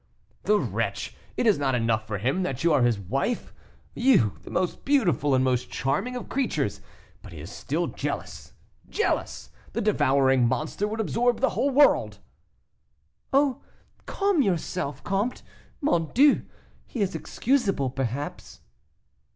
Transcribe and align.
"The 0.45 0.59
wretch; 0.59 1.15
it 1.37 1.45
is 1.45 1.59
not 1.59 1.75
enough 1.75 2.07
for 2.07 2.17
him 2.17 2.41
that 2.41 2.63
you 2.63 2.73
are 2.73 2.81
his 2.81 2.97
wife: 2.97 3.53
you, 3.93 4.33
the 4.41 4.49
most 4.49 4.83
beautiful 4.83 5.35
and 5.35 5.43
most 5.43 5.69
charming 5.69 6.15
of 6.15 6.27
creatures, 6.27 6.81
but 7.21 7.33
he 7.33 7.39
is 7.39 7.51
still 7.51 7.85
jealous. 7.85 8.53
Jealous! 8.89 9.51
The 9.73 9.81
devouring 9.81 10.47
monster 10.47 10.87
would 10.87 10.99
absorb 10.99 11.39
the 11.39 11.51
whole 11.51 11.69
world!" 11.69 12.17
"Oh! 13.31 13.61
calm 14.07 14.41
yourself, 14.41 15.03
comte; 15.03 15.43
mon 15.81 16.09
Dieu; 16.15 16.47
he 16.87 17.01
is 17.01 17.13
excusable, 17.13 17.91
perhaps." 17.91 18.61